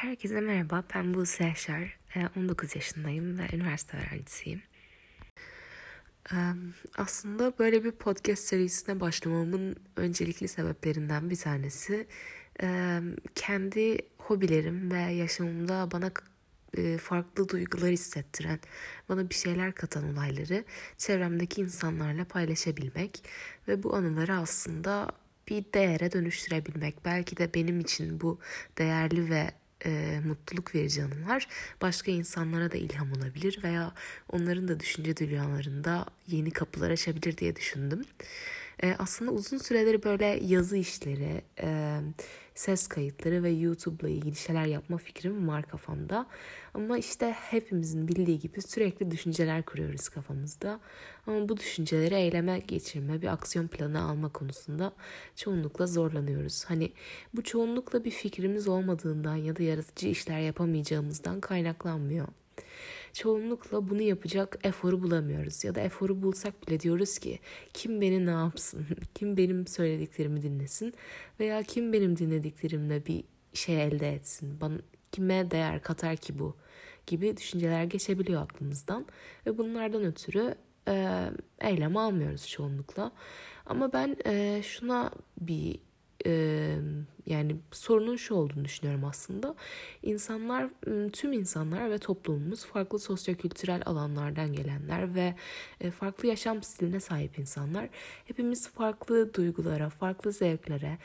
Herkese 0.00 0.40
merhaba, 0.40 0.84
ben 0.94 1.14
Buse 1.14 1.44
Yaşar. 1.44 1.98
19 2.36 2.76
yaşındayım 2.76 3.38
ve 3.38 3.42
üniversite 3.52 3.96
öğrencisiyim. 3.96 4.62
Aslında 6.96 7.58
böyle 7.58 7.84
bir 7.84 7.90
podcast 7.90 8.44
serisine 8.44 9.00
başlamamın 9.00 9.76
öncelikli 9.96 10.48
sebeplerinden 10.48 11.30
bir 11.30 11.36
tanesi 11.36 12.06
kendi 13.34 13.98
hobilerim 14.18 14.90
ve 14.90 15.00
yaşamımda 15.00 15.88
bana 15.92 16.10
farklı 16.98 17.48
duygular 17.48 17.90
hissettiren, 17.90 18.60
bana 19.08 19.30
bir 19.30 19.34
şeyler 19.34 19.72
katan 19.72 20.12
olayları 20.12 20.64
çevremdeki 20.98 21.60
insanlarla 21.60 22.24
paylaşabilmek 22.24 23.24
ve 23.68 23.82
bu 23.82 23.96
anıları 23.96 24.36
aslında 24.36 25.12
bir 25.48 25.64
değere 25.74 26.12
dönüştürebilmek. 26.12 27.04
Belki 27.04 27.36
de 27.36 27.54
benim 27.54 27.80
için 27.80 28.20
bu 28.20 28.38
değerli 28.78 29.30
ve 29.30 29.50
e, 29.86 30.20
mutluluk 30.26 30.74
verici 30.74 31.02
anılar 31.02 31.46
başka 31.82 32.10
insanlara 32.10 32.72
da 32.72 32.76
ilham 32.76 33.12
olabilir 33.12 33.60
veya 33.64 33.92
onların 34.28 34.68
da 34.68 34.80
düşünce 34.80 35.16
dünyalarında 35.16 36.06
yeni 36.28 36.50
kapılar 36.50 36.90
açabilir 36.90 37.36
diye 37.36 37.56
düşündüm. 37.56 38.04
E, 38.82 38.94
aslında 38.98 39.30
uzun 39.30 39.58
süredir 39.58 40.02
böyle 40.02 40.26
yazı 40.26 40.76
işleri, 40.76 41.42
e, 41.62 41.98
ses 42.54 42.86
kayıtları 42.86 43.42
ve 43.42 43.50
YouTube'la 43.50 44.08
ilgili 44.08 44.36
şeyler 44.36 44.66
yapma 44.66 44.96
fikrim 44.96 45.48
var 45.48 45.62
kafamda. 45.62 46.26
Ama 46.74 46.98
işte 46.98 47.30
hepimizin 47.30 48.08
bildiği 48.08 48.38
gibi 48.38 48.62
sürekli 48.62 49.10
düşünceler 49.10 49.62
kuruyoruz 49.62 50.08
kafamızda. 50.08 50.80
Ama 51.26 51.48
bu 51.48 51.56
düşünceleri 51.56 52.14
eyleme 52.14 52.58
geçirme, 52.58 53.22
bir 53.22 53.26
aksiyon 53.26 53.68
planı 53.68 54.02
alma 54.02 54.28
konusunda 54.28 54.92
çoğunlukla 55.36 55.86
zorlanıyoruz. 55.86 56.64
Hani 56.64 56.92
bu 57.34 57.42
çoğunlukla 57.42 58.04
bir 58.04 58.10
fikrimiz 58.10 58.68
olmadığından 58.68 59.36
ya 59.36 59.56
da 59.56 59.62
yaratıcı 59.62 60.08
işler 60.08 60.40
yapamayacağımızdan 60.40 61.40
kaynaklanmıyor 61.40 62.28
çoğunlukla 63.12 63.90
bunu 63.90 64.02
yapacak 64.02 64.58
eforu 64.62 65.02
bulamıyoruz. 65.02 65.64
Ya 65.64 65.74
da 65.74 65.80
eforu 65.80 66.22
bulsak 66.22 66.68
bile 66.68 66.80
diyoruz 66.80 67.18
ki 67.18 67.38
kim 67.74 68.00
beni 68.00 68.26
ne 68.26 68.30
yapsın, 68.30 68.86
kim 69.14 69.36
benim 69.36 69.66
söylediklerimi 69.66 70.42
dinlesin 70.42 70.94
veya 71.40 71.62
kim 71.62 71.92
benim 71.92 72.16
dinlediklerimle 72.18 73.06
bir 73.06 73.24
şey 73.54 73.84
elde 73.84 74.14
etsin, 74.14 74.60
bana, 74.60 74.78
kime 75.12 75.50
değer 75.50 75.82
katar 75.82 76.16
ki 76.16 76.38
bu 76.38 76.56
gibi 77.06 77.36
düşünceler 77.36 77.84
geçebiliyor 77.84 78.42
aklımızdan. 78.42 79.06
Ve 79.46 79.58
bunlardan 79.58 80.04
ötürü 80.04 80.54
e, 80.88 81.24
eylem 81.60 81.96
almıyoruz 81.96 82.48
çoğunlukla. 82.48 83.12
Ama 83.66 83.92
ben 83.92 84.16
e, 84.26 84.62
şuna 84.62 85.10
bir 85.40 85.78
e, 86.26 86.76
yani 87.26 87.56
sorunun 87.70 88.16
şu 88.16 88.34
olduğunu 88.34 88.64
düşünüyorum 88.64 89.04
aslında. 89.04 89.54
İnsanlar, 90.02 90.68
tüm 91.12 91.32
insanlar 91.32 91.90
ve 91.90 91.98
toplumumuz 91.98 92.64
farklı 92.64 92.98
sosyokültürel 92.98 93.82
alanlardan 93.86 94.52
gelenler 94.52 95.14
ve 95.14 95.34
e, 95.80 95.90
farklı 95.90 96.28
yaşam 96.28 96.62
stiline 96.62 97.00
sahip 97.00 97.38
insanlar. 97.38 97.88
Hepimiz 98.24 98.68
farklı 98.68 99.34
duygulara, 99.34 99.90
farklı 99.90 100.32
zevklere, 100.32 100.98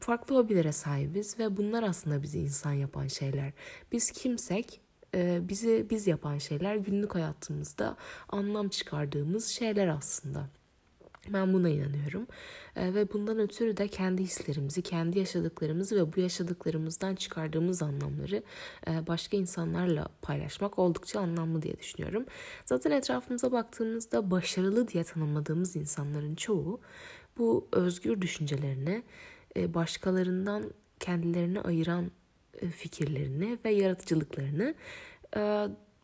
farklı 0.00 0.36
hobilere 0.36 0.72
sahibiz 0.72 1.38
ve 1.38 1.56
bunlar 1.56 1.82
aslında 1.82 2.22
bizi 2.22 2.38
insan 2.38 2.72
yapan 2.72 3.06
şeyler. 3.06 3.52
Biz 3.92 4.10
kimsek 4.10 4.80
e, 5.14 5.48
bizi 5.48 5.86
biz 5.90 6.06
yapan 6.06 6.38
şeyler 6.38 6.76
günlük 6.76 7.14
hayatımızda 7.14 7.96
anlam 8.28 8.68
çıkardığımız 8.68 9.46
şeyler 9.46 9.88
aslında. 9.88 10.48
Ben 11.32 11.52
buna 11.52 11.68
inanıyorum 11.68 12.26
e, 12.76 12.94
ve 12.94 13.12
bundan 13.12 13.38
ötürü 13.38 13.76
de 13.76 13.88
kendi 13.88 14.22
hislerimizi, 14.22 14.82
kendi 14.82 15.18
yaşadıklarımızı 15.18 15.96
ve 15.96 16.16
bu 16.16 16.20
yaşadıklarımızdan 16.20 17.14
çıkardığımız 17.14 17.82
anlamları 17.82 18.42
e, 18.88 19.06
başka 19.06 19.36
insanlarla 19.36 20.08
paylaşmak 20.22 20.78
oldukça 20.78 21.20
anlamlı 21.20 21.62
diye 21.62 21.78
düşünüyorum. 21.78 22.26
Zaten 22.64 22.90
etrafımıza 22.90 23.52
baktığımızda 23.52 24.30
başarılı 24.30 24.88
diye 24.88 25.04
tanımladığımız 25.04 25.76
insanların 25.76 26.34
çoğu 26.34 26.80
bu 27.38 27.68
özgür 27.72 28.20
düşüncelerini 28.20 29.02
e, 29.56 29.74
başkalarından 29.74 30.64
kendilerini 31.00 31.60
ayıran 31.60 32.10
e, 32.60 32.68
fikirlerini 32.68 33.58
ve 33.64 33.70
yaratıcılıklarını 33.70 34.74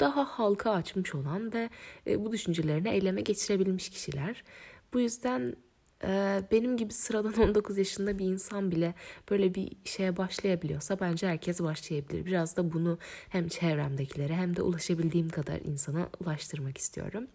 daha 0.00 0.25
halka 0.25 0.70
açmış 0.70 1.14
olan 1.14 1.52
ve 1.52 1.70
bu 2.06 2.32
düşüncelerini 2.32 2.88
eyleme 2.88 3.20
geçirebilmiş 3.20 3.88
kişiler. 3.88 4.44
Bu 4.92 5.00
yüzden 5.00 5.56
e, 6.04 6.42
benim 6.53 6.76
gibi 6.76 6.92
sıradan 6.92 7.34
19 7.48 7.78
yaşında 7.78 8.19
bir 8.19 8.25
insan 8.26 8.70
bile 8.70 8.94
böyle 9.30 9.54
bir 9.54 9.72
şeye 9.84 10.16
başlayabiliyorsa 10.16 11.00
bence 11.00 11.28
herkes 11.28 11.60
başlayabilir. 11.60 12.26
Biraz 12.26 12.56
da 12.56 12.72
bunu 12.72 12.98
hem 13.28 13.48
çevremdekilere 13.48 14.34
hem 14.34 14.56
de 14.56 14.62
ulaşabildiğim 14.62 15.28
kadar 15.28 15.60
insana 15.60 16.08
ulaştırmak 16.20 16.78
istiyorum. 16.78 17.26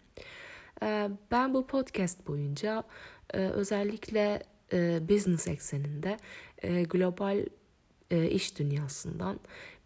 E, 0.82 1.10
ben 1.30 1.54
bu 1.54 1.66
podcast 1.66 2.26
boyunca 2.26 2.84
e, 3.34 3.38
özellikle 3.38 4.42
business 5.08 5.48
ekseninde 5.48 6.16
global 6.90 7.46
iş 8.10 8.58
dünyasından 8.58 9.40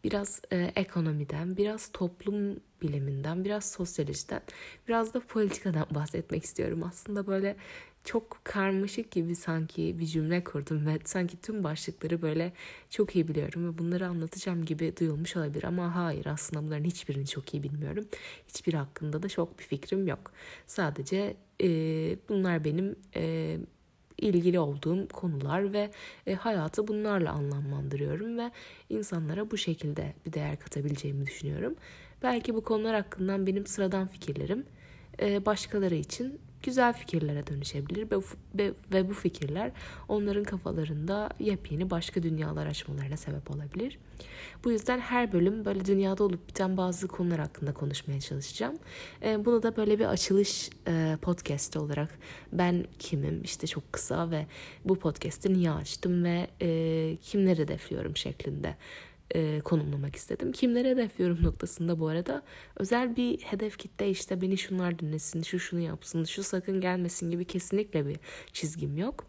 biraz 0.04 0.42
ekonomiden, 0.76 1.56
biraz 1.56 1.90
toplum 1.92 2.60
biliminden, 2.82 3.44
biraz 3.44 3.70
sosyolojiden, 3.70 4.42
biraz 4.88 5.14
da 5.14 5.20
politikadan 5.20 5.86
bahsetmek 5.94 6.44
istiyorum. 6.44 6.82
Aslında 6.84 7.26
böyle 7.26 7.56
çok 8.04 8.40
karmaşık 8.44 9.10
gibi 9.10 9.36
sanki 9.36 9.98
bir 9.98 10.06
cümle 10.06 10.44
kurdum 10.44 10.86
ve 10.86 10.98
sanki 11.04 11.40
tüm 11.40 11.64
başlıkları 11.64 12.22
böyle 12.22 12.52
çok 12.90 13.16
iyi 13.16 13.28
biliyorum 13.28 13.68
ve 13.68 13.78
bunları 13.78 14.06
anlatacağım 14.06 14.64
gibi 14.64 14.96
duyulmuş 15.00 15.36
olabilir 15.36 15.64
ama 15.64 15.94
hayır 15.96 16.26
aslında 16.26 16.62
bunların 16.62 16.84
hiçbirini 16.84 17.26
çok 17.26 17.54
iyi 17.54 17.62
bilmiyorum. 17.62 18.04
Hiçbir 18.48 18.74
hakkında 18.74 19.22
da 19.22 19.28
çok 19.28 19.58
bir 19.58 19.64
fikrim 19.64 20.06
yok. 20.06 20.32
Sadece 20.66 21.36
e, 21.62 21.68
bunlar 22.28 22.64
benim 22.64 22.96
e, 23.16 23.58
ilgili 24.22 24.58
olduğum 24.58 25.08
konular 25.08 25.72
ve 25.72 25.90
e, 26.26 26.34
hayatı 26.34 26.88
bunlarla 26.88 27.32
anlamlandırıyorum 27.32 28.38
ve 28.38 28.50
insanlara 28.90 29.50
bu 29.50 29.56
şekilde 29.56 30.14
bir 30.26 30.32
değer 30.32 30.58
katabileceğimi 30.58 31.26
düşünüyorum. 31.26 31.74
Belki 32.22 32.54
bu 32.54 32.64
konular 32.64 32.94
hakkından 32.94 33.46
benim 33.46 33.66
sıradan 33.66 34.06
fikirlerim 34.06 34.64
e, 35.20 35.46
başkaları 35.46 35.94
için 35.94 36.40
güzel 36.62 36.92
fikirlere 36.92 37.46
dönüşebilir 37.46 38.08
ve, 38.54 38.72
ve 38.92 39.08
bu 39.08 39.14
fikirler 39.14 39.72
onların 40.08 40.44
kafalarında 40.44 41.30
yepyeni 41.38 41.90
başka 41.90 42.22
dünyalar 42.22 42.66
açmalarına 42.66 43.16
sebep 43.16 43.50
olabilir. 43.50 43.98
Bu 44.64 44.72
yüzden 44.72 44.98
her 44.98 45.32
bölüm 45.32 45.64
böyle 45.64 45.84
dünyada 45.84 46.24
olup 46.24 46.48
biten 46.48 46.76
bazı 46.76 47.08
konular 47.08 47.40
hakkında 47.40 47.74
konuşmaya 47.74 48.20
çalışacağım. 48.20 48.78
E, 49.22 49.44
bunu 49.44 49.62
da 49.62 49.76
böyle 49.76 49.98
bir 49.98 50.04
açılış 50.04 50.70
e, 50.88 51.16
podcast 51.22 51.76
olarak 51.76 52.18
ben 52.52 52.84
kimim 52.98 53.42
işte 53.42 53.66
çok 53.66 53.92
kısa 53.92 54.30
ve 54.30 54.46
bu 54.84 54.98
podcast'i 54.98 55.52
niye 55.52 55.70
açtım 55.70 56.24
ve 56.24 56.46
kimleri 57.22 57.62
hedefliyorum 57.62 58.16
şeklinde 58.16 58.76
e, 59.34 59.60
konumlamak 59.60 60.16
istedim. 60.16 60.52
Kimlere 60.52 60.90
hedefliyorum 60.90 61.42
noktasında 61.42 62.00
bu 62.00 62.08
arada 62.08 62.42
özel 62.76 63.16
bir 63.16 63.40
hedef 63.40 63.78
kitle 63.78 64.10
işte 64.10 64.40
beni 64.40 64.58
şunlar 64.58 64.98
dinlesin, 64.98 65.42
şu 65.42 65.58
şunu 65.58 65.80
yapsın, 65.80 66.24
şu 66.24 66.42
sakın 66.42 66.80
gelmesin 66.80 67.30
gibi 67.30 67.44
kesinlikle 67.44 68.06
bir 68.06 68.16
çizgim 68.52 68.96
yok. 68.96 69.26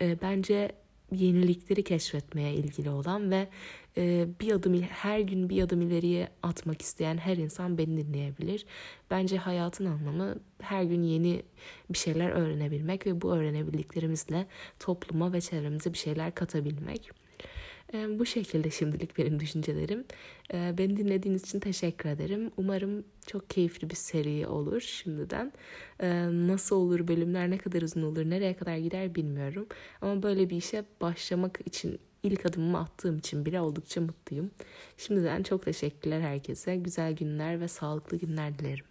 E, 0.00 0.20
bence 0.22 0.72
yenilikleri 1.12 1.84
keşfetmeye 1.84 2.54
ilgili 2.54 2.90
olan 2.90 3.30
ve 3.30 3.48
e, 3.96 4.26
bir 4.40 4.52
adım 4.52 4.82
her 4.82 5.20
gün 5.20 5.48
bir 5.48 5.62
adım 5.62 5.80
ileriye 5.80 6.28
atmak 6.42 6.82
isteyen 6.82 7.16
her 7.16 7.36
insan 7.36 7.78
beni 7.78 7.96
dinleyebilir. 7.96 8.66
Bence 9.10 9.36
hayatın 9.36 9.84
anlamı 9.84 10.34
her 10.60 10.82
gün 10.82 11.02
yeni 11.02 11.42
bir 11.90 11.98
şeyler 11.98 12.30
öğrenebilmek 12.30 13.06
ve 13.06 13.20
bu 13.20 13.34
öğrenebildiklerimizle 13.34 14.46
topluma 14.78 15.32
ve 15.32 15.40
çevremize 15.40 15.92
bir 15.92 15.98
şeyler 15.98 16.34
katabilmek. 16.34 17.10
Bu 17.94 18.26
şekilde 18.26 18.70
şimdilik 18.70 19.18
benim 19.18 19.40
düşüncelerim. 19.40 20.04
Beni 20.52 20.96
dinlediğiniz 20.96 21.42
için 21.42 21.60
teşekkür 21.60 22.08
ederim. 22.08 22.50
Umarım 22.56 23.04
çok 23.26 23.50
keyifli 23.50 23.90
bir 23.90 23.94
seri 23.94 24.46
olur 24.46 24.80
şimdiden. 24.80 25.52
Nasıl 26.46 26.76
olur, 26.76 27.08
bölümler 27.08 27.50
ne 27.50 27.58
kadar 27.58 27.82
uzun 27.82 28.02
olur, 28.02 28.24
nereye 28.30 28.54
kadar 28.54 28.76
gider 28.76 29.14
bilmiyorum. 29.14 29.66
Ama 30.00 30.22
böyle 30.22 30.50
bir 30.50 30.56
işe 30.56 30.84
başlamak 31.00 31.60
için 31.66 31.98
ilk 32.22 32.46
adımımı 32.46 32.78
attığım 32.78 33.18
için 33.18 33.46
bile 33.46 33.60
oldukça 33.60 34.00
mutluyum. 34.00 34.50
Şimdiden 34.96 35.42
çok 35.42 35.64
teşekkürler 35.64 36.20
herkese. 36.20 36.76
Güzel 36.76 37.12
günler 37.12 37.60
ve 37.60 37.68
sağlıklı 37.68 38.16
günler 38.16 38.58
dilerim. 38.58 38.89